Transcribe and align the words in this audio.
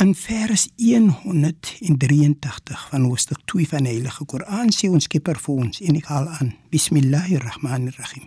In 0.00 0.14
vers 0.14 0.68
183 0.76 2.88
van 2.88 3.02
hoofstuk 3.02 3.38
2 3.44 3.68
van 3.68 3.84
die 3.84 3.92
Heilige 3.92 4.24
Koran 4.24 4.72
sê 4.72 4.88
ons 4.88 5.04
Skepper 5.04 5.36
vir 5.36 5.54
ons 5.64 5.80
en 5.84 5.98
ek 5.98 6.06
haal 6.08 6.28
aan. 6.38 6.54
Bismillahirrahmanirrahim. 6.72 8.24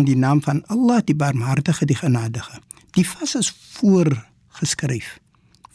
In 0.00 0.08
die 0.08 0.16
naam 0.16 0.40
van 0.46 0.62
Allah, 0.72 1.02
die 1.04 1.14
Barmhartige, 1.14 1.84
die 1.84 1.98
Genadige. 2.00 2.56
Die 2.96 3.04
vas 3.04 3.36
is 3.36 3.52
voorgeskryf 3.74 5.20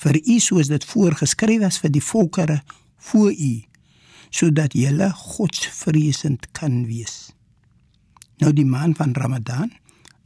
vir 0.01 0.17
u 0.17 0.39
soos 0.41 0.67
dit 0.73 0.89
voorgeskryf 0.95 1.61
was 1.61 1.77
vir 1.83 1.93
die 1.93 2.05
volkere 2.09 2.57
voor 3.11 3.29
u 3.29 3.53
sodat 4.33 4.73
julle 4.73 5.13
godsvreesend 5.13 6.49
kan 6.57 6.89
wees. 6.89 7.29
Nou 8.41 8.49
die 8.53 8.65
maand 8.65 8.97
van 8.97 9.13
Ramadan 9.13 9.69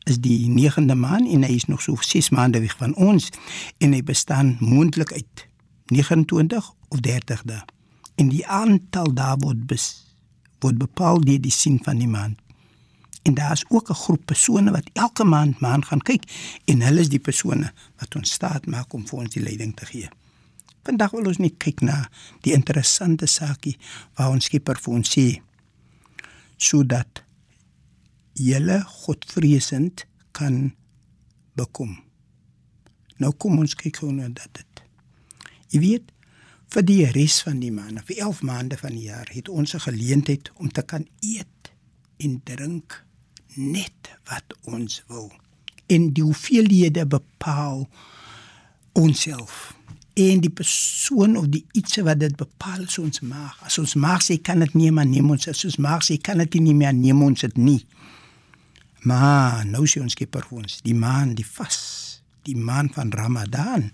is 0.04 0.20
die 0.20 0.50
9de 0.52 0.96
maand 0.96 1.30
en 1.30 1.44
hy 1.44 1.56
is 1.56 1.66
nog 1.66 1.82
so 1.82 1.96
6 2.00 2.30
maande 2.30 2.60
weg 2.60 2.76
van 2.78 2.96
ons 2.96 3.30
en 3.78 3.94
hy 3.94 4.04
bestaan 4.04 4.58
moontlik 4.60 5.12
uit 5.12 5.48
29 5.94 6.74
of 6.90 7.00
30 7.00 7.44
dae. 7.44 7.62
En 8.16 8.30
die 8.30 8.46
aantal 8.48 9.14
dae 9.14 9.36
word 9.40 9.66
bes 9.68 9.92
word 10.64 10.78
bepaal 10.80 11.20
deur 11.20 11.42
die 11.44 11.52
sin 11.52 11.80
van 11.84 12.00
die 12.00 12.08
maand. 12.08 12.40
En 13.24 13.34
daar 13.34 13.52
is 13.52 13.66
ook 13.68 13.90
'n 13.90 14.02
groep 14.04 14.26
persone 14.26 14.72
wat 14.72 14.90
elke 14.94 15.23
maand 15.23 15.60
maand 15.60 15.86
gaan 15.86 16.02
kyk 16.02 16.23
en 16.66 16.82
hulle 16.82 17.00
is 17.00 17.10
die 17.10 17.20
persone 17.20 17.73
wat 18.00 18.16
ons 18.16 18.32
staat 18.32 18.66
maak 18.66 18.94
om 18.94 19.08
vir 19.08 19.20
ons 19.20 19.34
die 19.34 19.44
leiding 19.44 19.76
te 19.76 19.86
gee. 19.86 20.10
Vandag 20.84 21.12
wil 21.12 21.26
ons 21.26 21.38
net 21.38 21.58
kyk 21.58 21.82
na 21.82 22.10
die 22.42 22.54
interessante 22.54 23.26
saakie 23.26 23.78
waar 24.14 24.30
ons 24.30 24.45
Skepper 24.45 24.80
vir 24.80 24.94
ons 24.94 25.17
sê 25.17 25.42
sodat 26.58 27.23
julle 28.34 28.81
godvreesend 29.06 30.06
kan 30.31 30.73
bekom. 31.53 31.98
Nou 33.22 33.31
kom 33.38 33.59
ons 33.62 33.76
kyk 33.78 34.02
hoe 34.03 34.12
nou 34.12 34.30
dat 34.34 34.50
dit. 34.58 34.84
Jy 35.73 35.80
weet, 35.84 36.09
vir 36.73 36.86
die 36.86 37.04
res 37.14 37.42
van 37.45 37.59
die 37.61 37.72
maande, 37.73 38.02
vir 38.08 38.23
11 38.26 38.42
maande 38.42 38.78
van 38.81 38.95
die 38.98 39.08
jaar 39.09 39.30
het 39.30 39.50
ons 39.50 39.76
'n 39.76 39.86
geleentheid 39.86 40.52
om 40.58 40.72
te 40.72 40.81
kan 40.81 41.06
eet 41.22 41.72
en 42.17 42.42
drink 42.44 43.04
net 43.54 44.09
wat 44.26 44.58
ons 44.64 45.04
wil. 45.08 45.31
En 45.88 46.14
die 46.14 46.23
hoeveelhede 46.23 47.06
bepaal 47.06 47.89
onsself 48.94 49.76
en 50.14 50.42
die 50.42 50.50
persoon 50.50 51.38
of 51.38 51.48
die 51.50 51.66
iets 51.72 51.98
wat 52.06 52.20
dit 52.20 52.36
bepaal 52.38 52.86
is 52.86 52.98
ons 52.98 53.20
maag. 53.20 53.58
As 53.66 53.78
ons 53.81 53.95
maag 53.98 54.22
sê 54.22 54.38
kan 54.42 54.59
dit 54.59 54.73
nie 54.78 54.92
meer 54.92 55.08
neem 55.09 55.31
ons 55.34 55.48
as 55.50 55.66
ons 55.66 55.80
maag 55.81 56.06
sê 56.06 56.20
kan 56.22 56.38
dit 56.38 56.59
nie 56.61 56.76
meer 56.78 56.94
neem 56.94 57.22
ons 57.26 57.42
dit 57.42 57.58
nie. 57.58 57.81
Maar 59.04 59.66
nou 59.68 59.86
sien 59.88 60.06
ons 60.06 60.16
skieper 60.16 60.46
vir 60.48 60.64
ons 60.64 60.80
die 60.86 60.96
maan, 60.96 61.34
die 61.36 61.48
vas, 61.48 61.80
die 62.48 62.56
maan 62.56 62.90
van 62.96 63.12
Ramadan, 63.12 63.90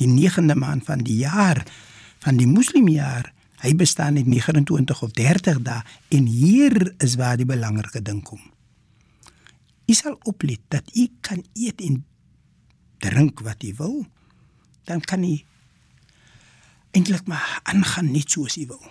die 0.00 0.08
9de 0.08 0.56
maand 0.56 0.84
van 0.88 1.04
die 1.04 1.20
jaar 1.24 1.64
van 2.24 2.40
die 2.40 2.48
moslimjaar. 2.48 3.32
Hy 3.62 3.72
bestaan 3.76 4.16
net 4.18 4.28
29 4.28 5.02
of 5.02 5.14
30 5.16 5.62
dae 5.64 5.80
en 6.12 6.28
hier 6.28 6.76
is 7.04 7.16
waar 7.20 7.38
die 7.40 7.48
belangrike 7.48 8.02
ding 8.04 8.22
kom. 8.24 8.40
U 9.86 9.94
sal 9.94 10.18
oplet 10.26 10.60
dat 10.72 10.88
u 10.96 11.06
kan 11.24 11.44
eet 11.54 11.80
en 11.80 12.02
drink 13.04 13.40
wat 13.46 13.62
u 13.62 13.72
wil. 13.78 13.96
Dan 14.84 15.00
kan 15.00 15.24
u 15.24 15.36
eintlik 16.96 17.26
maar 17.26 17.60
aangaan 17.62 18.10
net 18.10 18.30
soos 18.30 18.56
u 18.56 18.66
wil. 18.66 18.82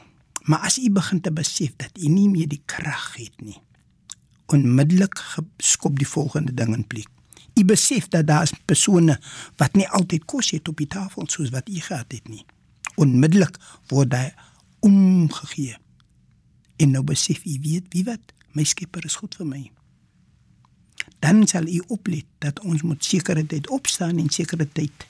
Maar 0.46 0.60
as 0.70 0.78
u 0.78 0.90
begin 0.94 1.22
te 1.22 1.34
besef 1.34 1.74
dat 1.76 1.98
u 1.98 2.08
nie 2.08 2.30
meer 2.30 2.48
die 2.48 2.62
krag 2.66 3.16
het 3.18 3.42
nie, 3.42 3.58
onmiddellik 4.46 5.22
skop 5.58 5.98
die 6.00 6.08
volgende 6.08 6.54
ding 6.54 6.74
in 6.76 6.88
plek. 6.88 7.08
U 7.56 7.64
besef 7.66 8.08
dat 8.08 8.28
daar 8.28 8.44
is 8.44 8.54
persone 8.66 9.20
wat 9.58 9.74
nie 9.74 9.88
altyd 9.88 10.26
kos 10.26 10.52
het 10.52 10.68
op 10.68 10.78
die 10.78 10.90
tafel 10.92 11.28
soos 11.32 11.50
wat 11.50 11.70
u 11.70 11.80
gehad 11.80 12.12
het 12.12 12.28
nie. 12.28 12.44
Onmiddellik 12.96 13.58
word 13.88 14.14
hy 14.14 14.34
omgegee. 14.80 15.78
En 16.76 16.92
nou 16.92 17.04
besef 17.04 17.46
u 17.46 17.56
weet 17.64 17.88
wie 17.96 18.04
wat 18.04 18.34
my 18.56 18.64
Skepper 18.64 19.06
is 19.06 19.16
goed 19.16 19.36
vir 19.40 19.48
my. 19.48 19.64
Dan 21.24 21.48
sal 21.48 21.68
u 21.68 21.82
oplet 21.88 22.28
dat 22.44 22.60
ons 22.60 22.84
moet 22.84 23.04
sekere 23.04 23.46
tyd 23.46 23.70
opstaan 23.72 24.20
en 24.20 24.30
sekere 24.30 24.68
tyd 24.68 25.08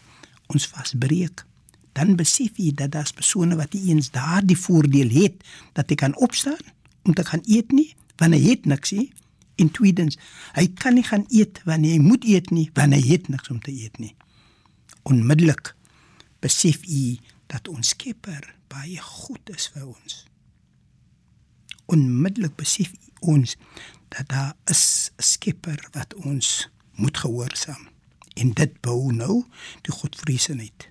ons 0.53 0.67
vasbreek. 0.69 1.46
Dan 1.97 2.16
besef 2.16 2.57
u 2.62 2.72
dat 2.72 2.94
daar 2.94 3.09
is 3.09 3.16
persone 3.16 3.57
wat 3.57 3.73
nie 3.73 3.90
eens 3.90 4.12
daardie 4.13 4.57
voordeel 4.57 5.09
het 5.09 5.41
dat 5.73 5.90
hy 5.90 5.97
kan 5.97 6.16
opstaan 6.16 6.62
om 7.03 7.13
te 7.13 7.25
gaan 7.25 7.41
eet 7.46 7.72
nie, 7.72 7.94
want 8.17 8.34
hy 8.34 8.41
het 8.41 8.66
niks 8.66 8.94
nie 8.94 9.09
En 9.55 9.71
tweedens, 9.71 10.17
hy 10.53 10.67
kan 10.67 10.97
nie 10.97 11.05
gaan 11.07 11.25
eet 11.29 11.61
wanneer 11.63 11.97
hy 11.97 12.03
moet 12.03 12.25
eet 12.27 12.51
nie, 12.51 12.69
wanneer 12.73 13.01
hy 13.01 13.16
het 13.16 13.27
niks 13.31 13.49
om 13.49 13.61
te 13.63 13.71
eet 13.71 13.97
nie. 13.99 14.16
Onmiddellik 15.07 15.75
besef 16.43 16.83
u 16.83 17.17
dat 17.51 17.67
ons 17.71 17.93
Skepper 17.93 18.55
baie 18.67 19.01
goed 19.01 19.49
is 19.53 19.69
vir 19.73 19.85
ons. 19.88 20.23
Onmiddellik 21.85 22.55
besef 22.57 22.91
ons 23.21 23.55
dat 24.09 24.27
daar 24.29 24.53
is 24.71 25.11
'n 25.17 25.23
Skepper 25.23 25.87
wat 25.91 26.13
ons 26.13 26.69
moet 26.95 27.17
gehoorsaam. 27.17 27.87
En 28.35 28.51
dit 28.51 28.81
bou 28.81 29.13
nou 29.13 29.45
die 29.81 29.91
godvreesenheid. 29.91 30.89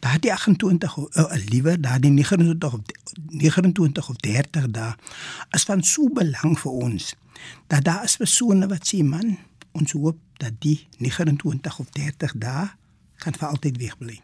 Daardie 0.00 0.32
28 0.32 0.96
'n 0.96 1.08
uh, 1.20 1.36
liewer 1.48 1.80
daardie 1.80 2.10
29 2.10 2.72
of 2.72 2.80
29 3.28 4.08
of 4.08 4.16
30 4.16 4.70
dae 4.70 4.94
is 5.50 5.62
van 5.68 5.82
so 5.82 6.08
belang 6.08 6.58
vir 6.58 6.72
ons 6.72 7.14
dat 7.66 7.84
daar 7.84 8.04
is 8.04 8.16
persone 8.16 8.68
wat 8.68 8.88
sê 8.88 9.02
man 9.04 9.38
ons 9.72 9.92
hoop 9.92 10.18
dat 10.36 10.52
die 10.58 10.86
29 10.98 11.78
of 11.78 11.90
30 11.90 12.32
dae 12.32 12.68
kan 13.20 13.36
vir 13.36 13.48
altyd 13.48 13.76
wegbly. 13.76 14.20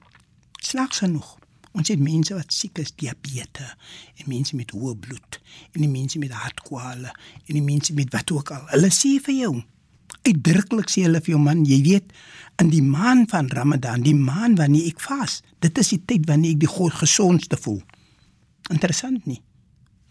Slegs 0.65 1.03
genoeg. 1.04 1.36
Ons 1.76 1.91
het 1.92 2.00
mense 2.00 2.32
wat 2.34 2.53
siek 2.56 2.78
is, 2.81 2.94
diabetes, 2.97 3.75
en 4.16 4.28
mense 4.32 4.56
met 4.56 4.72
hoë 4.72 4.94
bloed, 4.97 5.41
en 5.76 5.82
die 5.84 5.91
mense 5.92 6.19
met 6.19 6.32
hartkwale, 6.32 7.12
en 7.44 7.53
die 7.53 7.65
mense 7.65 7.92
met 7.92 8.09
wat 8.16 8.32
ook 8.32 8.53
al. 8.56 8.65
Hulle 8.72 8.88
sê 8.88 9.19
vir 9.26 9.36
jou, 9.36 9.53
uitdruklik 10.26 10.91
sê 10.91 11.06
hulle 11.06 11.20
vir 11.20 11.37
jou 11.37 11.42
man, 11.42 11.64
jy 11.64 11.81
weet, 11.82 12.12
in 12.62 12.70
die 12.72 12.82
maand 12.82 13.31
van 13.31 13.48
Ramadan, 13.53 14.03
die 14.03 14.16
maand 14.16 14.59
wanneer 14.59 14.88
ek 14.91 15.00
vas, 15.00 15.42
dit 15.60 15.78
is 15.78 15.92
die 15.94 16.03
tyd 16.04 16.26
wanneer 16.26 16.56
ek 16.56 16.64
die 16.64 16.91
gesondste 17.00 17.56
voel. 17.56 17.82
Interessant 18.70 19.26
nie. 19.26 19.42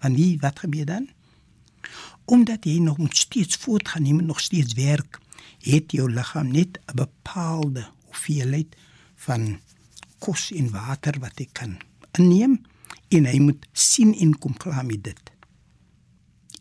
Wanneer 0.02 0.40
wat 0.42 0.60
gebeur 0.60 0.86
dan? 0.86 1.10
omdat 2.26 2.66
jy 2.66 2.80
nog 2.80 2.98
moet 2.98 3.18
steeds 3.18 3.56
voortgaan, 3.56 4.06
jy 4.06 4.14
moet 4.14 4.26
nog 4.26 4.40
steeds 4.40 4.74
werk, 4.74 5.20
het 5.66 5.92
jou 5.92 6.10
liggaam 6.12 6.52
net 6.52 6.80
'n 6.86 6.96
bepaalde 6.96 7.86
hoeveelheid 8.06 8.76
van 9.16 9.60
kos 10.20 10.52
en 10.52 10.72
water 10.72 11.20
wat 11.20 11.40
jy 11.40 11.48
kan 11.52 11.78
inneem 12.12 12.62
en 13.08 13.26
hy 13.26 13.40
moet 13.40 13.66
sien 13.72 14.16
en 14.18 14.38
kom 14.38 14.58
klaar 14.58 14.86
met 14.86 15.04
dit. 15.04 15.32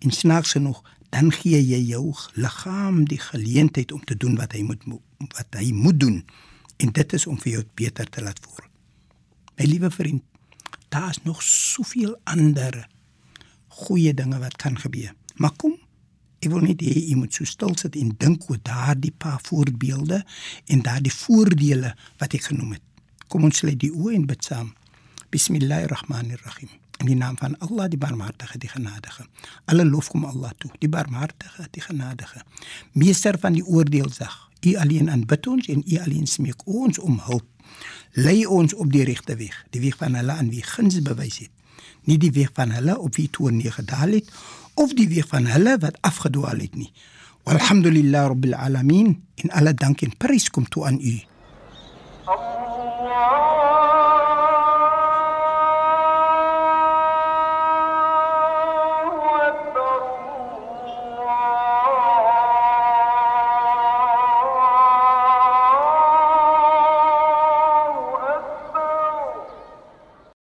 En 0.01 0.11
snaaks 0.11 0.53
genoeg, 0.53 0.83
dan 1.15 1.31
gee 1.31 1.61
jy 1.63 1.79
jou 1.93 2.09
liggaam 2.35 3.05
die 3.07 3.21
geleentheid 3.23 3.93
om 3.95 4.03
te 4.05 4.17
doen 4.19 4.35
wat 4.41 4.57
hy 4.57 4.65
moet 4.67 4.83
wat 5.37 5.61
hy 5.61 5.71
moet 5.71 6.01
doen 6.01 6.19
en 6.83 6.91
dit 6.99 7.15
is 7.15 7.27
om 7.31 7.39
vir 7.39 7.53
jou 7.53 7.63
beter 7.79 8.09
te 8.11 8.23
laat 8.25 8.41
voel. 8.43 8.67
My 9.55 9.69
liewe 9.71 9.91
vriend, 9.95 10.25
daar 10.91 11.13
is 11.15 11.23
nog 11.23 11.43
soveel 11.47 12.17
ander 12.27 12.81
goeie 13.85 14.15
dinge 14.15 14.39
wat 14.43 14.59
kan 14.59 14.79
gebeur. 14.79 15.15
Maar 15.39 15.55
kom, 15.57 15.77
ek 16.43 16.51
wil 16.51 16.67
net 16.67 16.83
hê 16.83 16.95
jy 16.99 17.15
moet 17.19 17.35
so 17.35 17.47
stil 17.47 17.77
sit 17.79 17.95
en 17.99 18.11
dink 18.19 18.51
oor 18.51 18.59
daardie 18.67 19.15
paar 19.15 19.39
voorbeelde 19.47 20.25
en 20.67 20.83
daardie 20.83 21.15
voordele 21.15 21.95
wat 22.19 22.35
ek 22.35 22.51
genoem 22.51 22.75
het. 22.79 22.87
Kom 23.31 23.47
ons 23.47 23.63
lê 23.67 23.79
die 23.79 23.95
oë 23.95 24.19
en 24.19 24.27
bid 24.31 24.51
saam. 24.51 24.75
Bismillahirrahmanirrahim. 25.31 26.84
In 27.05 27.11
die 27.11 27.21
naam 27.21 27.37
van 27.37 27.53
Allah 27.61 27.85
die 27.93 27.99
Barmhartige, 28.01 28.57
die 28.59 28.69
Genadige. 28.69 29.27
Alle 29.69 29.85
lof 29.85 30.07
kom 30.09 30.25
Allah 30.25 30.55
toe, 30.57 30.71
die 30.81 30.89
Barmhartige, 30.89 31.67
die 31.71 31.83
Genadige. 31.85 32.41
Meester 32.93 33.37
van 33.39 33.53
die 33.53 33.65
oordeelsdag. 33.65 34.39
U 34.65 34.73
alleen 34.81 35.11
aanbid 35.13 35.47
ons 35.47 35.69
en 35.69 35.83
u 35.85 35.99
alleen 36.01 36.25
smeek 36.27 36.65
ons 36.65 36.99
om 36.99 37.19
hulp. 37.27 37.45
Lei 38.17 38.47
ons 38.47 38.73
op 38.75 38.89
die 38.93 39.05
regte 39.05 39.37
weg, 39.37 39.59
die 39.77 39.83
weg 39.85 39.99
van 40.01 40.17
hulle 40.17 40.33
aan 40.33 40.49
wie 40.49 40.63
guns 40.65 40.97
bewys 41.05 41.43
het. 41.43 41.53
Nie 42.09 42.17
die 42.17 42.33
weg 42.33 42.55
van 42.57 42.73
hulle 42.73 42.97
op 42.97 43.21
wie 43.21 43.29
toe 43.29 43.51
nie 43.53 43.75
gedaal 43.75 44.17
het 44.17 44.33
of 44.81 44.97
die 44.97 45.09
weg 45.13 45.29
van 45.29 45.51
hulle 45.53 45.77
wat 45.85 46.01
afgedwaal 46.01 46.65
het 46.65 46.73
nie. 46.75 46.93
Walhamdulillah 47.45 48.31
rabbil 48.33 48.57
alamin 48.57 49.13
in 49.45 49.53
alle 49.53 49.75
dank 49.77 50.01
en 50.09 50.17
prys 50.17 50.49
kom 50.49 50.65
toe 50.69 50.87
aan 50.89 51.01
u. 51.05 51.19
Allah 52.25 53.64